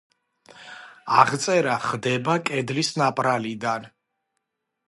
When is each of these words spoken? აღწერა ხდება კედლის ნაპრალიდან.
აღწერა 1.23 1.77
ხდება 1.85 2.39
კედლის 2.51 2.93
ნაპრალიდან. 3.03 3.91